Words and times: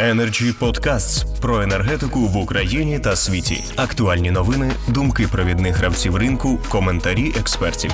Energy 0.00 0.52
Podcasts 0.60 1.40
про 1.40 1.62
енергетику 1.62 2.18
в 2.18 2.36
Україні 2.42 2.98
та 2.98 3.16
світі. 3.16 3.56
Актуальні 3.76 4.30
новини, 4.30 4.70
думки 4.94 5.24
провідних 5.32 5.76
гравців 5.76 6.16
ринку, 6.16 6.48
коментарі 6.72 7.28
експертів. 7.40 7.90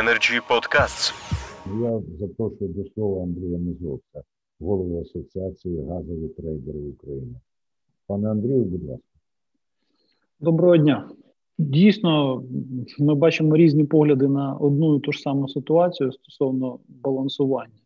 Energy 0.00 0.40
Podcasts. 0.50 1.12
Я 1.82 2.00
запрошую 2.20 2.70
до 2.70 2.84
слова 2.94 3.22
Андрія 3.22 3.58
Мизовця, 3.58 4.22
голову 4.60 5.00
Асоціації 5.00 5.86
газові 5.88 6.28
трейдери 6.28 6.78
України. 6.78 7.34
Пане 8.06 8.30
Андрію, 8.30 8.64
будь 8.64 8.84
ласка. 8.90 9.04
Доброго 10.40 10.76
дня. 10.76 11.08
Дійсно, 11.58 12.42
ми 12.98 13.14
бачимо 13.14 13.56
різні 13.56 13.84
погляди 13.84 14.28
на 14.28 14.54
одну 14.54 14.96
і 14.96 15.00
ту 15.00 15.12
ж 15.12 15.20
саму 15.20 15.48
ситуацію 15.48 16.12
стосовно 16.12 16.78
балансування. 16.88 17.82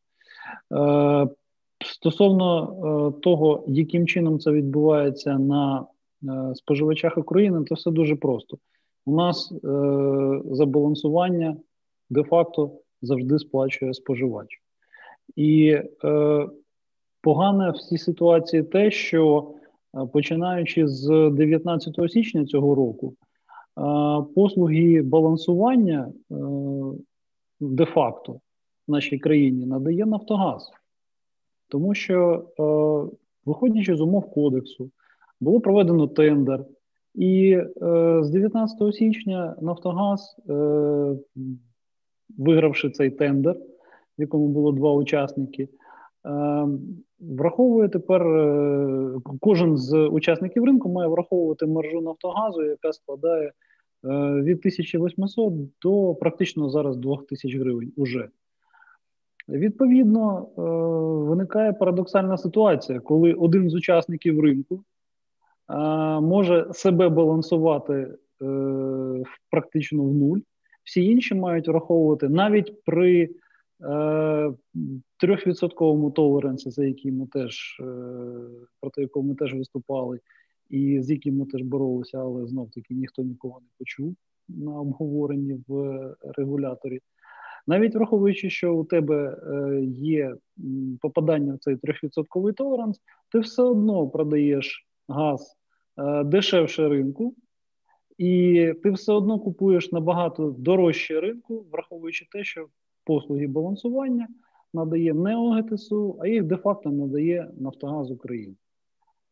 Стосовно 1.96 2.62
е, 2.62 3.20
того, 3.20 3.64
яким 3.66 4.06
чином 4.06 4.38
це 4.38 4.50
відбувається 4.50 5.38
на 5.38 5.86
е, 6.22 6.54
споживачах 6.54 7.18
України, 7.18 7.64
то 7.64 7.74
все 7.74 7.90
дуже 7.90 8.16
просто. 8.16 8.58
У 9.06 9.16
нас 9.16 9.52
е, 9.52 9.58
забалансування 10.50 11.56
де-факто 12.10 12.70
завжди 13.02 13.38
сплачує 13.38 13.94
споживач. 13.94 14.46
І 15.36 15.68
е, 16.04 16.48
погане 17.22 17.70
в 17.70 17.78
цій 17.78 17.98
ситуації 17.98 18.62
те, 18.62 18.90
що 18.90 19.54
починаючи 20.12 20.88
з 20.88 21.30
19 21.30 22.12
січня 22.12 22.44
цього 22.44 22.74
року, 22.74 23.14
е, 23.14 23.22
послуги 24.34 25.02
балансування 25.02 26.12
е, 26.30 26.34
де-факто 27.60 28.32
в 28.88 28.92
нашій 28.92 29.18
країні 29.18 29.66
надає 29.66 30.06
Нафтогаз. 30.06 30.70
Тому 31.68 31.94
що, 31.94 32.44
е, 32.58 32.62
виходячи 33.44 33.96
з 33.96 34.00
умов 34.00 34.30
кодексу, 34.30 34.90
було 35.40 35.60
проведено 35.60 36.06
тендер, 36.06 36.64
і 37.14 37.50
е, 37.82 38.18
з 38.22 38.30
19 38.30 38.94
січня 38.94 39.56
Нафтогаз, 39.60 40.36
е, 40.48 40.52
вигравши 42.38 42.90
цей 42.90 43.10
тендер, 43.10 43.56
в 44.18 44.20
якому 44.20 44.48
було 44.48 44.72
два 44.72 44.92
учасники, 44.92 45.62
е, 45.62 45.68
враховує 47.20 47.88
тепер 47.88 48.26
е, 48.26 49.20
кожен 49.40 49.76
з 49.76 50.06
учасників 50.06 50.64
ринку 50.64 50.88
має 50.88 51.08
враховувати 51.08 51.66
маржу 51.66 52.00
Нафтогазу, 52.00 52.62
яка 52.62 52.92
складає 52.92 53.46
е, 53.46 53.52
від 54.42 54.58
1800 54.58 55.54
до 55.82 56.14
практично 56.14 56.70
зараз 56.70 56.96
2000 56.96 57.58
гривень 57.58 57.92
уже. 57.96 58.28
Відповідно, 59.48 60.48
е, 60.58 60.60
виникає 61.28 61.72
парадоксальна 61.72 62.36
ситуація, 62.36 63.00
коли 63.00 63.32
один 63.32 63.70
з 63.70 63.74
учасників 63.74 64.40
ринку 64.40 64.84
е, 65.70 65.74
може 66.20 66.66
себе 66.72 67.08
балансувати 67.08 67.94
е, 67.94 68.16
практично 69.50 70.04
в 70.04 70.14
нуль, 70.14 70.38
всі 70.84 71.04
інші 71.04 71.34
мають 71.34 71.68
враховувати 71.68 72.28
навіть 72.28 72.84
при 72.84 73.30
трьохвідсотковому 75.16 76.10
толерансі, 76.10 76.70
за 76.70 76.84
яким 76.84 77.16
ми 77.16 77.26
теж 77.26 77.80
проти 78.80 79.00
якого 79.00 79.26
ми 79.26 79.34
теж 79.34 79.54
виступали, 79.54 80.20
і 80.70 81.02
з 81.02 81.10
яким 81.10 81.36
ми 81.36 81.46
теж 81.46 81.62
боролися, 81.62 82.18
але 82.18 82.46
знов 82.46 82.70
таки 82.70 82.94
ніхто 82.94 83.22
нікого 83.22 83.60
не 83.60 83.66
почув 83.78 84.16
на 84.48 84.80
обговоренні 84.80 85.60
в 85.68 86.00
регуляторі. 86.36 87.00
Навіть 87.66 87.94
враховуючи, 87.94 88.50
що 88.50 88.74
у 88.74 88.84
тебе 88.84 89.38
е, 89.46 89.80
є 89.90 90.36
попадання 91.00 91.54
в 91.54 91.58
цей 91.58 91.74
3% 91.74 92.52
толеранс, 92.52 93.00
ти 93.32 93.38
все 93.38 93.62
одно 93.62 94.08
продаєш 94.08 94.86
газ 95.08 95.56
е, 95.98 96.24
дешевше 96.24 96.88
ринку, 96.88 97.34
і 98.18 98.72
ти 98.82 98.90
все 98.90 99.12
одно 99.12 99.38
купуєш 99.38 99.92
набагато 99.92 100.54
дорожче 100.58 101.20
ринку, 101.20 101.66
враховуючи 101.72 102.26
те, 102.32 102.44
що 102.44 102.66
послуги 103.04 103.46
балансування 103.46 104.28
надає 104.74 105.14
не 105.14 105.36
ОГТСУ, 105.36 106.18
а 106.20 106.28
їх 106.28 106.44
де-факто 106.44 106.90
надає 106.90 107.50
Нафтогаз 107.60 108.10
України. 108.10 108.54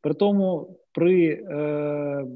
При 0.00 0.14
тому 0.14 0.78
при 0.92 1.28
е, 1.28 2.26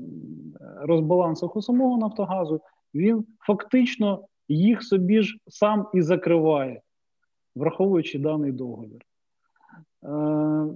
розбалансах 0.81 1.56
у 1.56 1.62
самого 1.62 1.99
Нафтогазу 1.99 2.61
він 2.95 3.25
фактично 3.47 4.25
їх 4.48 4.82
собі 4.82 5.22
ж 5.22 5.38
сам 5.48 5.88
і 5.94 6.03
закриває, 6.03 6.81
враховуючи 7.54 8.19
даний 8.19 8.53
договір. 8.53 9.00
Е, 10.04 10.09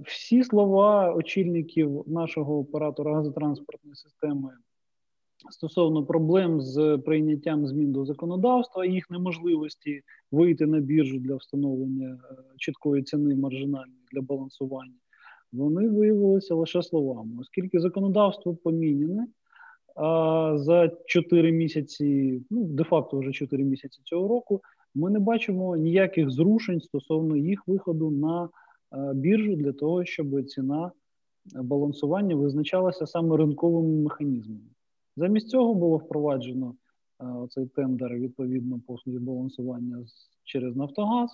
всі 0.05 0.43
слова 0.43 1.13
очільників 1.13 2.03
нашого 2.07 2.59
оператора 2.59 3.15
газотранспортної 3.15 3.95
системи 3.95 4.49
стосовно 5.51 6.05
проблем 6.05 6.61
з 6.61 6.97
прийняттям 6.97 7.67
змін 7.67 7.91
до 7.91 8.05
законодавства, 8.05 8.85
їх 8.85 9.09
неможливості 9.09 10.01
вийти 10.31 10.65
на 10.65 10.79
біржу 10.79 11.19
для 11.19 11.35
встановлення 11.35 12.07
е, 12.31 12.35
чіткої 12.57 13.03
ціни 13.03 13.35
маржинальної 13.35 13.99
для 14.11 14.21
балансування, 14.21 14.97
вони 15.51 15.89
виявилися 15.89 16.55
лише 16.55 16.83
словами, 16.83 17.31
оскільки 17.39 17.79
законодавство 17.79 18.55
поміняне. 18.55 19.27
А 19.95 20.53
за 20.57 20.91
4 21.05 21.51
місяці, 21.51 22.41
ну 22.49 22.63
де-факто 22.63 23.19
вже 23.19 23.31
4 23.31 23.63
місяці 23.63 24.01
цього 24.03 24.27
року, 24.27 24.61
ми 24.95 25.09
не 25.09 25.19
бачимо 25.19 25.77
ніяких 25.77 26.29
зрушень 26.29 26.81
стосовно 26.81 27.37
їх 27.37 27.67
виходу 27.67 28.11
на 28.11 28.49
біржу 29.13 29.55
для 29.55 29.73
того, 29.73 30.05
щоб 30.05 30.43
ціна 30.45 30.91
балансування 31.45 32.35
визначалася 32.35 33.07
саме 33.07 33.37
ринковими 33.37 34.03
механізмами. 34.03 34.69
Замість 35.17 35.49
цього 35.49 35.73
було 35.73 35.97
впроваджено 35.97 36.75
цей 37.49 37.65
тендер 37.65 38.13
відповідно 38.13 38.79
послуги 38.87 39.19
балансування 39.19 40.05
через 40.43 40.75
Нафтогаз, 40.75 41.29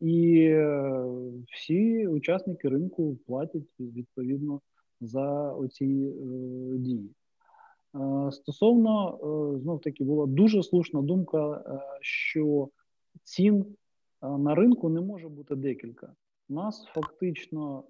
і 0.00 0.38
е, 0.40 1.04
всі 1.52 2.06
учасники 2.06 2.68
ринку 2.68 3.16
платять 3.26 3.62
відповідно 3.80 4.60
за 5.00 5.52
оці 5.52 5.84
е, 5.84 6.78
дії. 6.78 7.10
Е, 8.28 8.32
стосовно 8.32 9.18
е, 9.54 9.58
знов 9.58 9.80
таки 9.80 10.04
була 10.04 10.26
дуже 10.26 10.62
слушна 10.62 11.02
думка, 11.02 11.64
е, 11.66 11.80
що 12.00 12.68
цін 13.24 13.64
на 14.22 14.54
ринку 14.54 14.88
не 14.88 15.00
може 15.00 15.28
бути 15.28 15.56
декілька. 15.56 16.12
У 16.48 16.54
нас 16.54 16.84
фактично 16.94 17.84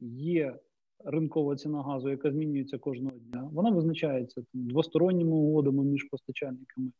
є 0.00 0.58
ринкова 1.04 1.56
ціна 1.56 1.82
газу, 1.82 2.10
яка 2.10 2.30
змінюється 2.30 2.78
кожного 2.78 3.16
дня. 3.16 3.50
Вона 3.52 3.70
визначається 3.70 4.42
двосторонніми 4.52 5.30
угодами 5.30 5.84
між 5.84 6.04
постачальниками, 6.04 6.90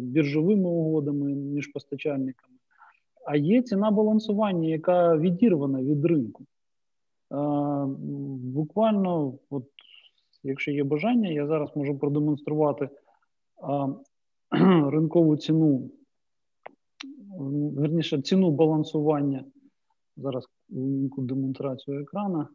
біржовими 0.00 0.68
угодами 0.68 1.34
між 1.34 1.66
постачальниками. 1.66 2.56
А 3.26 3.36
є 3.36 3.62
ціна 3.62 3.90
балансування, 3.90 4.68
яка 4.68 5.16
відірвана 5.16 5.82
від 5.82 6.04
ринку. 6.04 6.44
Буквально 8.38 9.38
от 9.50 9.64
Якщо 10.44 10.70
є 10.70 10.84
бажання, 10.84 11.28
я 11.28 11.46
зараз 11.46 11.76
можу 11.76 11.98
продемонструвати 11.98 12.88
а, 13.62 13.88
ринкову 14.90 15.36
ціну, 15.36 15.90
верніше 17.76 18.22
ціну 18.22 18.50
балансування. 18.50 19.44
Зараз 20.16 20.48
демонстрацію 21.16 22.00
екрана. 22.00 22.48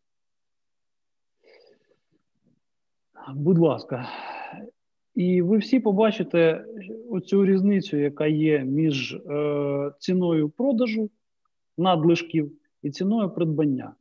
Будь 3.35 3.59
ласка, 3.59 4.07
і 5.15 5.41
ви 5.41 5.57
всі 5.57 5.79
побачите 5.79 6.65
оцю 7.09 7.45
різницю, 7.45 7.97
яка 7.97 8.27
є 8.27 8.59
між 8.59 9.13
е, 9.13 9.91
ціною 9.99 10.49
продажу 10.49 11.09
надлишків 11.77 12.51
і 12.83 12.91
ціною 12.91 13.29
придбання. 13.29 13.93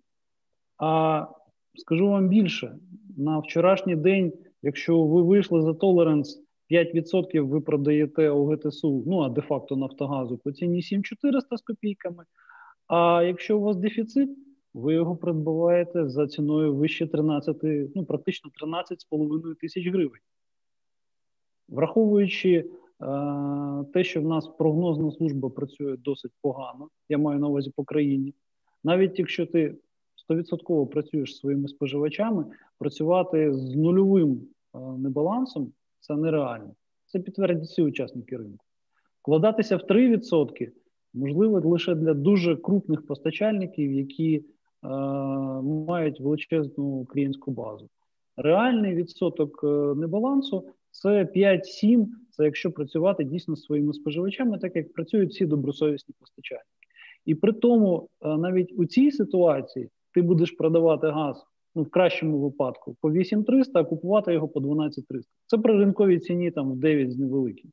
А 0.76 1.26
скажу 1.74 2.08
вам 2.08 2.28
більше: 2.28 2.78
на 3.16 3.38
вчорашній 3.38 3.96
день, 3.96 4.32
якщо 4.62 5.04
ви 5.04 5.22
вийшли 5.22 5.62
за 5.62 5.74
толеранс 5.74 6.42
5% 6.70 7.40
ви 7.40 7.60
продаєте 7.60 8.30
ОГТСУ, 8.30 9.04
ну 9.06 9.20
а 9.20 9.28
де-факто 9.28 9.76
Нафтогазу 9.76 10.38
по 10.38 10.52
ціні 10.52 10.82
7400 10.82 11.56
з 11.56 11.62
копійками. 11.62 12.24
А 12.86 13.22
якщо 13.22 13.58
у 13.58 13.60
вас 13.60 13.76
дефіцит, 13.76 14.30
ви 14.74 14.94
його 14.94 15.16
придбаваєте 15.16 16.08
за 16.08 16.26
ціною 16.26 16.74
вище 16.74 17.06
13, 17.06 17.56
ну 17.94 18.04
практично 18.04 18.50
13,5 19.10 19.54
тисяч 19.60 19.86
гривень. 19.86 20.20
Враховуючи 21.68 22.50
е, 22.50 22.64
те, 23.92 24.04
що 24.04 24.22
в 24.22 24.24
нас 24.24 24.48
прогнозна 24.48 25.10
служба 25.10 25.50
працює 25.50 25.96
досить 25.96 26.32
погано, 26.42 26.88
я 27.08 27.18
маю 27.18 27.40
на 27.40 27.48
увазі 27.48 27.72
по 27.76 27.84
країні, 27.84 28.34
навіть 28.84 29.18
якщо 29.18 29.46
ти 29.46 29.76
100% 30.28 30.86
працюєш 30.86 31.36
своїми 31.36 31.68
споживачами, 31.68 32.44
працювати 32.78 33.52
з 33.52 33.74
нульовим 33.74 34.40
е, 34.74 34.78
небалансом 34.78 35.72
це 36.00 36.16
нереально. 36.16 36.74
Це 37.06 37.18
підтвердять 37.18 37.64
всі 37.64 37.82
учасники 37.82 38.36
ринку. 38.36 38.64
Вкладатися 39.22 39.76
в 39.76 39.80
3% 39.80 40.70
можливо 41.14 41.60
лише 41.60 41.94
для 41.94 42.14
дуже 42.14 42.56
крупних 42.56 43.06
постачальників, 43.06 43.92
які 43.92 44.44
мають 45.62 46.20
величезну 46.20 47.04
клієнтську 47.04 47.50
базу. 47.50 47.88
Реальний 48.36 48.94
відсоток 48.94 49.62
небалансу 49.96 50.64
це 50.90 51.24
5-7, 51.24 52.06
це 52.30 52.44
якщо 52.44 52.72
працювати 52.72 53.24
дійсно 53.24 53.56
своїми 53.56 53.92
споживачами, 53.92 54.58
так 54.58 54.76
як 54.76 54.92
працюють 54.92 55.30
всі 55.30 55.46
добросовісні 55.46 56.14
постачальники. 56.20 56.66
І 57.24 57.34
при 57.34 57.52
тому, 57.52 58.08
навіть 58.22 58.72
у 58.76 58.86
цій 58.86 59.10
ситуації 59.10 59.88
ти 60.14 60.22
будеш 60.22 60.50
продавати 60.50 61.06
газ 61.06 61.46
ну, 61.74 61.82
в 61.82 61.90
кращому 61.90 62.38
випадку 62.38 62.96
по 63.00 63.12
8300, 63.12 63.80
а 63.80 63.84
купувати 63.84 64.32
його 64.32 64.48
по 64.48 64.60
12300. 64.60 65.32
Це 65.46 65.58
при 65.58 65.78
ринковій 65.78 66.18
ціні 66.18 66.50
там 66.50 66.72
в 66.72 66.76
9 66.76 67.12
з 67.12 67.18
невеликим. 67.18 67.70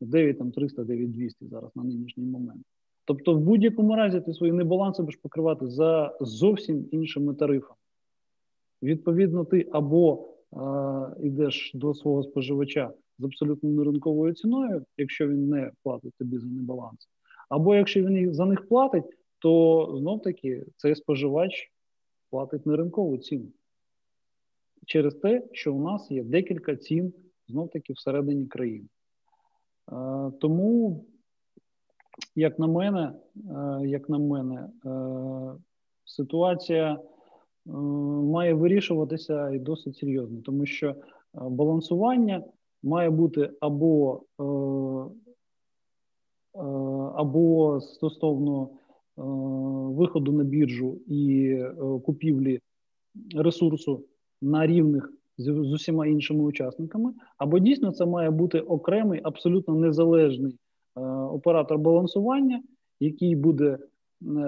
9 0.00 0.38
там 0.38 0.52
300, 0.52 0.84
9 0.84 1.10
200 1.10 1.46
зараз 1.46 1.70
на 1.76 1.84
нинішній 1.84 2.24
момент. 2.24 2.62
Тобто, 3.04 3.34
в 3.34 3.40
будь-якому 3.40 3.96
разі 3.96 4.20
ти 4.20 4.32
свої 4.32 4.52
небаланси 4.52 5.02
будеш 5.02 5.16
покривати 5.16 5.68
за 5.68 6.16
зовсім 6.20 6.88
іншими 6.92 7.34
тарифами. 7.34 7.78
Відповідно, 8.82 9.44
ти 9.44 9.68
або 9.72 10.28
йдеш 11.20 11.70
до 11.74 11.94
свого 11.94 12.22
споживача 12.22 12.92
з 13.18 13.24
абсолютно 13.24 13.70
неринковою 13.70 14.34
ціною, 14.34 14.84
якщо 14.96 15.28
він 15.28 15.48
не 15.48 15.70
платить 15.82 16.12
тобі 16.18 16.38
за 16.38 16.46
небаланс, 16.46 17.08
або 17.48 17.74
якщо 17.74 18.02
він 18.02 18.34
за 18.34 18.46
них 18.46 18.68
платить, 18.68 19.04
то 19.46 19.94
знов 19.98 20.22
таки 20.22 20.66
цей 20.76 20.94
споживач 20.94 21.72
платить 22.30 22.66
неринкову 22.66 23.18
ціну. 23.18 23.46
Через 24.86 25.14
те, 25.14 25.42
що 25.52 25.74
у 25.74 25.82
нас 25.82 26.10
є 26.10 26.24
декілька 26.24 26.76
цін 26.76 27.12
знов 27.48 27.70
таки 27.70 27.92
всередині 27.92 28.46
країни. 28.46 28.88
Е, 29.92 30.32
тому, 30.40 31.04
як 32.34 32.58
на 32.58 32.66
мене, 32.66 33.12
е, 33.36 33.88
як 33.88 34.08
на 34.08 34.18
мене, 34.18 34.68
е, 34.86 34.90
ситуація 36.04 37.00
має 37.64 38.54
вирішуватися 38.54 39.50
і 39.50 39.58
досить 39.58 39.96
серйозно, 39.96 40.40
тому 40.42 40.66
що 40.66 40.96
балансування 41.34 42.44
має 42.82 43.10
бути 43.10 43.50
або 43.60 44.22
або 47.14 47.80
стосовно 47.80 48.70
виходу 49.16 50.32
на 50.32 50.44
біржу 50.44 50.98
і 51.06 51.56
купівлі 52.04 52.60
ресурсу 53.34 54.04
на 54.42 54.66
рівних 54.66 55.12
з, 55.38 55.48
усіма 55.48 56.06
іншими 56.06 56.44
учасниками, 56.44 57.12
або 57.38 57.58
дійсно 57.58 57.92
це 57.92 58.06
має 58.06 58.30
бути 58.30 58.60
окремий, 58.60 59.20
абсолютно 59.24 59.74
незалежний 59.74 60.52
е, 60.96 61.00
оператор 61.10 61.78
балансування, 61.78 62.62
який 63.00 63.36
буде 63.36 63.66
е, 63.66 63.78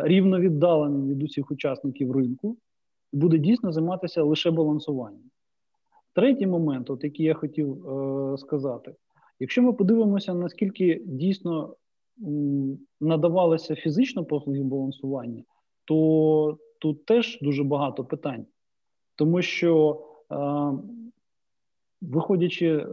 рівно 0.02 0.40
віддалений 0.40 1.14
від 1.14 1.22
усіх 1.22 1.50
учасників 1.50 2.12
ринку, 2.12 2.56
і 3.12 3.16
буде 3.16 3.38
дійсно 3.38 3.72
займатися 3.72 4.22
лише 4.22 4.50
балансуванням. 4.50 5.30
Третій 6.14 6.46
момент, 6.46 6.90
от 6.90 7.04
який 7.04 7.26
я 7.26 7.34
хотів 7.34 7.88
е, 7.88 8.38
сказати, 8.38 8.94
якщо 9.40 9.62
ми 9.62 9.72
подивимося, 9.72 10.34
наскільки 10.34 11.02
дійсно 11.06 11.74
м, 12.22 12.78
надавалися 13.00 13.74
фізично 13.74 14.24
послуги 14.24 14.62
балансування, 14.62 15.42
то 15.84 16.58
тут 16.80 17.04
теж 17.04 17.38
дуже 17.42 17.64
багато 17.64 18.04
питань, 18.04 18.46
тому 19.16 19.42
що 19.42 20.04
Виходячи 22.00 22.66
е, 22.66 22.86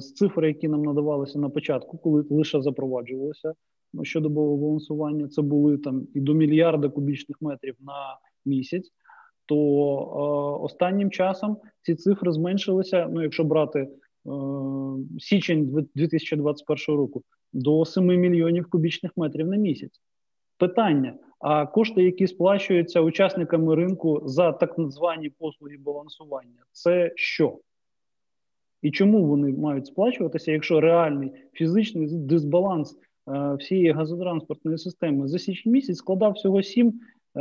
з 0.00 0.14
цифр, 0.14 0.44
які 0.44 0.68
нам 0.68 0.82
надавалися 0.82 1.38
на 1.38 1.48
початку, 1.48 1.98
коли 1.98 2.24
лише 2.30 2.62
запроваджувалося 2.62 3.54
щодо 4.02 4.28
балансування, 4.28 5.28
це 5.28 5.42
були 5.42 5.78
там 5.78 6.06
і 6.14 6.20
до 6.20 6.34
мільярда 6.34 6.88
кубічних 6.88 7.36
метрів 7.40 7.74
на 7.80 8.18
місяць, 8.44 8.90
то 9.46 9.56
е, 9.56 10.64
останнім 10.64 11.10
часом 11.10 11.56
ці 11.82 11.94
цифри 11.94 12.32
зменшилися. 12.32 13.08
Ну, 13.12 13.22
якщо 13.22 13.44
брати 13.44 13.78
е, 13.80 13.88
січень 15.18 15.88
2021 15.94 16.96
року, 16.96 17.22
до 17.52 17.84
7 17.84 18.06
мільйонів 18.06 18.70
кубічних 18.70 19.12
метрів 19.16 19.46
на 19.46 19.56
місяць. 19.56 20.02
Питання: 20.58 21.14
а 21.42 21.66
кошти, 21.66 22.02
які 22.02 22.26
сплачуються 22.26 23.00
учасниками 23.00 23.74
ринку 23.74 24.22
за 24.24 24.52
так 24.52 24.74
звані 24.78 25.30
послуги 25.30 25.76
балансування, 25.76 26.62
це 26.72 27.12
що? 27.16 27.58
І 28.82 28.90
чому 28.90 29.26
вони 29.26 29.52
мають 29.52 29.86
сплачуватися, 29.86 30.52
якщо 30.52 30.80
реальний 30.80 31.32
фізичний 31.52 32.08
дисбаланс 32.10 32.98
е, 33.28 33.54
всієї 33.54 33.92
газотранспортної 33.92 34.78
системи 34.78 35.28
за 35.28 35.38
січень 35.38 35.72
місяць 35.72 35.96
складав 35.96 36.32
всього 36.32 36.62
7, 36.62 37.00
е, 37.36 37.40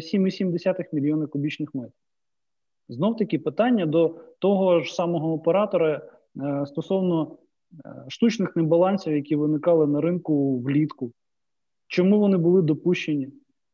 7,7 0.00 0.84
мільйона 0.92 1.26
кубічних 1.26 1.74
метрів? 1.74 1.92
Знов 2.88 3.16
таки 3.16 3.38
питання 3.38 3.86
до 3.86 4.20
того 4.38 4.80
ж 4.80 4.94
самого 4.94 5.32
оператора 5.32 6.02
е, 6.36 6.66
стосовно 6.66 7.38
штучних 8.08 8.56
небалансів, 8.56 9.16
які 9.16 9.36
виникали 9.36 9.86
на 9.86 10.00
ринку 10.00 10.58
влітку. 10.58 11.12
Чому 11.88 12.18
вони 12.18 12.36
були 12.36 12.62
допущені? 12.62 13.28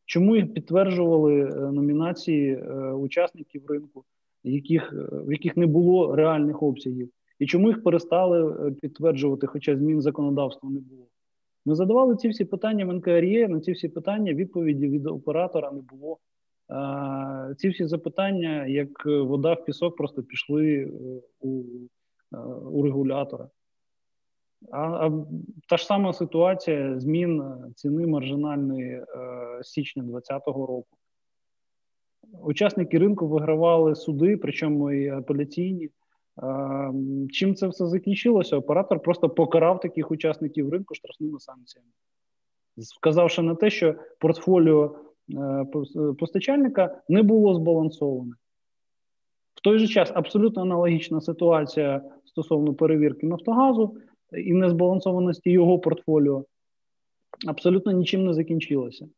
Чому 0.05 0.37
їх 0.37 0.55
підтверджували 0.55 1.41
е, 1.41 1.55
номінації 1.55 2.53
е, 2.53 2.93
учасників 2.93 3.67
ринку, 3.67 4.05
яких, 4.45 4.93
е, 4.93 5.17
в 5.27 5.33
яких 5.33 5.57
не 5.57 5.67
було 5.67 6.17
реальних 6.17 6.63
обсягів? 6.63 7.11
І 7.39 7.47
чому 7.47 7.69
їх 7.69 7.83
перестали 7.83 8.71
підтверджувати, 8.73 9.47
хоча 9.47 9.77
змін 9.77 10.01
законодавства 10.01 10.71
не 10.71 10.81
було? 10.81 11.07
Ми 11.67 11.75
задавали 11.75 12.17
ці 12.17 12.29
всі 12.29 12.45
питання 12.45 12.87
в 12.87 12.93
НКРЄ, 12.93 13.49
на 13.49 13.61
ці 13.61 13.73
всі 13.73 13.89
питання 13.89 14.35
відповіді 14.35 14.89
від 14.89 15.07
оператора 15.07 15.71
не 15.71 15.81
було. 15.81 16.19
Ці 17.57 17.69
всі 17.69 17.87
запитання, 17.87 18.67
як 18.67 19.07
вода 19.07 19.53
в 19.53 19.65
пісок, 19.65 19.97
просто 19.97 20.23
пішли 20.23 20.93
у, 21.41 21.63
у 22.71 22.83
регулятора. 22.83 23.49
А, 24.71 25.11
та 25.69 25.77
ж 25.77 25.87
сама 25.87 26.13
ситуація 26.13 27.01
змін 27.01 27.41
е, 27.41 27.73
ціни 27.77 28.07
маржинальної 28.07 28.91
е, 28.91 29.05
січня 29.63 30.03
2020 30.03 30.47
року. 30.47 30.97
Учасники 32.43 32.99
ринку 32.99 33.29
вигравали 33.29 33.95
суди, 33.95 34.37
причому 34.37 34.93
і 34.93 35.09
апеляційні. 35.09 35.91
Чим 37.31 37.55
це 37.55 37.67
все 37.67 37.87
закінчилося? 37.87 38.57
Оператор 38.57 39.01
просто 39.01 39.31
покарав 39.31 39.81
таких 39.81 40.11
учасників 40.11 40.71
ринку 40.71 40.95
штрафними 40.95 41.41
санкціями, 41.41 41.91
вказавши 43.01 43.43
на 43.43 43.55
те, 43.55 43.71
що 43.71 43.95
портфоліо 44.19 44.97
е, 45.35 45.67
постачальника 46.19 47.03
не 47.09 47.23
було 47.23 47.55
збалансоване. 47.55 48.33
В 49.55 49.61
той 49.61 49.79
же 49.79 49.89
час 49.89 50.13
абсолютно 50.15 50.63
аналогічна 50.63 51.21
ситуація 51.21 52.03
стосовно 52.25 52.75
перевірки 52.75 53.27
Нафтогазу 53.27 53.97
і 54.37 54.53
незбалансованості 54.53 55.51
його 55.51 55.79
портфоліо 55.79 56.45
абсолютно 57.47 57.93
нічим 57.93 58.25
не 58.25 58.35
закінчилося. 58.35 59.09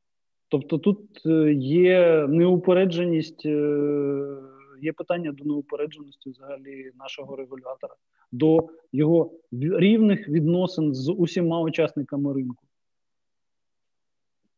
Тобто 0.48 0.78
тут 0.78 1.26
е, 1.26 1.52
є 1.52 2.26
неупередженість, 2.28 3.46
е, 3.46 4.36
є 4.82 4.92
питання 4.92 5.32
до 5.32 5.44
неупередженості 5.44 6.30
взагалі 6.30 6.90
нашого 6.98 7.36
регулятора, 7.36 7.94
до 8.32 8.68
його 8.92 9.32
рівних 9.52 10.28
відносин 10.28 10.94
з 10.94 11.12
усіма 11.12 11.60
учасниками 11.60 12.34
ринку. 12.34 12.64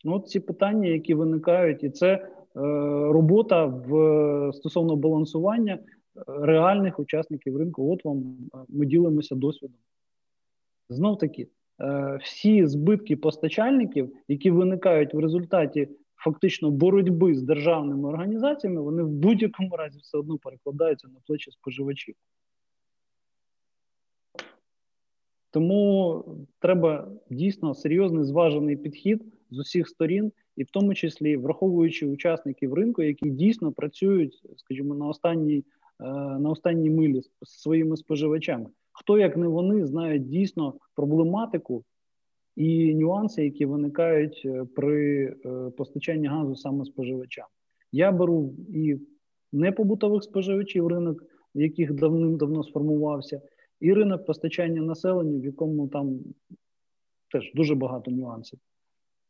Ну, 0.05 0.15
от 0.15 0.29
ці 0.29 0.41
питання, 0.41 0.89
які 0.89 1.15
виникають, 1.15 1.85
і 1.85 1.91
це 1.91 2.13
е, 2.13 2.29
робота 3.13 3.65
в 3.65 4.53
стосовно 4.55 4.97
балансування 4.97 5.75
е, 5.75 5.81
реальних 6.27 6.99
учасників 6.99 7.57
ринку. 7.57 7.93
От 7.93 8.05
вам 8.05 8.37
ми 8.69 8.87
ділимося 8.87 9.35
досвідом. 9.35 9.79
Знов 10.89 11.19
таки, 11.19 11.49
е, 11.81 12.19
всі 12.23 12.67
збитки 12.67 13.17
постачальників, 13.17 14.13
які 14.29 14.51
виникають 14.51 15.15
в 15.15 15.19
результаті 15.19 15.89
фактично 16.17 16.71
боротьби 16.71 17.35
з 17.35 17.43
державними 17.43 18.09
організаціями, 18.09 18.81
вони 18.81 19.03
в 19.03 19.09
будь-якому 19.09 19.77
разі 19.77 19.99
все 19.99 20.19
одно 20.19 20.39
перекладаються 20.39 21.09
на 21.09 21.19
плечі 21.27 21.51
споживачів. 21.51 22.15
Тому 25.51 26.25
треба 26.59 27.09
дійсно 27.31 27.75
серйозний 27.75 28.25
зважений 28.25 28.77
підхід 28.77 29.23
з 29.51 29.59
усіх 29.59 29.89
сторін, 29.89 30.33
і 30.57 30.65
в 30.65 30.71
тому 30.71 30.95
числі 30.95 31.37
враховуючи 31.37 32.07
учасників 32.07 32.75
ринку, 32.75 33.03
які 33.03 33.31
дійсно 33.31 33.73
працюють, 33.73 34.43
скажімо, 34.57 34.95
на 34.95 35.07
останній 35.07 35.65
е, 36.01 36.05
на 36.39 36.51
останній 36.51 36.91
милі 36.91 37.23
з 37.43 37.63
своїми 37.63 37.97
споживачами. 37.97 38.67
Хто 38.99 39.19
як 39.19 39.37
не 39.37 39.49
вони 39.49 39.87
знають 39.87 40.29
дійсно 40.29 40.75
проблематику 40.95 41.85
і 42.57 42.95
нюанси, 42.95 43.45
які 43.45 43.67
виникають 43.67 44.43
е, 44.45 44.65
при 44.77 45.25
е, 45.25 45.71
постачанні 45.71 46.27
газу 46.27 46.57
саме 46.57 46.85
споживачам. 46.85 47.47
Я 47.93 48.13
беру 48.13 48.55
і 48.69 48.97
непобутових 49.53 50.23
споживачів 50.23 50.87
ринок, 50.87 51.25
яких 51.55 51.93
давним-давно 51.93 52.63
сформувався, 52.63 53.41
і 53.81 53.93
ринок 53.93 54.27
постачання 54.27 54.83
населення, 54.83 55.39
в 55.39 55.45
якому 55.45 55.89
там 55.89 56.19
теж 57.33 57.53
дуже 57.55 57.75
багато 57.75 58.11
нюансів, 58.11 58.59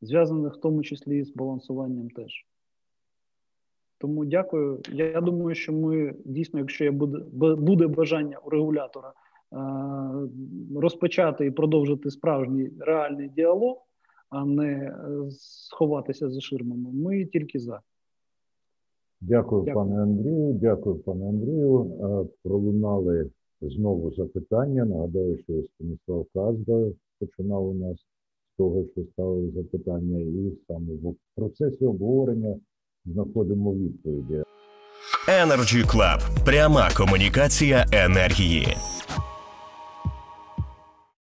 зв'язаних 0.00 0.54
в 0.54 0.61
тому 0.61 0.82
числі 0.82 1.25
з 1.25 1.30
балансуванням 1.30 2.11
теж. 2.11 2.46
Тому 3.99 4.25
дякую. 4.25 4.80
Я 4.92 5.20
думаю, 5.20 5.54
що 5.54 5.73
ми 5.73 6.14
дійсно, 6.25 6.58
якщо 6.58 6.85
є 6.85 6.90
буде, 6.90 7.54
буде 7.54 7.87
бажання 7.87 8.38
у 8.38 8.50
регулятора 8.50 9.12
розпочати 10.76 11.47
і 11.47 11.50
продовжити 11.50 12.11
справжній 12.11 12.71
реальний 12.81 13.29
діалог, 13.29 13.76
а 14.31 14.45
не 14.45 14.73
е, 14.73 14.95
сховатися 15.31 16.31
за 16.31 16.41
ширмами, 16.41 16.91
ми 16.93 17.25
тільки 17.25 17.59
за. 17.59 17.81
Дякую, 19.21 19.62
Дякую. 19.65 19.87
пане 19.87 20.03
Андрію. 20.03 20.53
Дякую, 20.53 20.97
пане 20.97 21.29
Андрію. 21.29 21.81
Е, 21.83 22.29
Пролунали 22.43 23.31
знову 23.61 24.12
запитання. 24.12 24.85
Нагадаю, 24.85 25.38
що 25.38 25.53
Станіслав 25.62 26.26
Казда 26.35 26.88
починав 27.21 27.69
у 27.69 27.75
нас 27.75 27.97
з 27.99 28.57
того, 28.59 28.85
що 28.93 29.05
ставив 29.05 29.50
запитання, 29.50 30.19
і 30.21 30.53
саме 30.69 30.93
в 30.95 31.15
процесі 31.37 31.87
обговорення 31.87 32.57
знаходимо 33.05 33.75
відповіді. 33.75 34.43
Energy 35.29 35.85
Club. 35.93 36.45
Пряма 36.45 36.88
комунікація 36.97 37.87
енергії. 37.93 38.67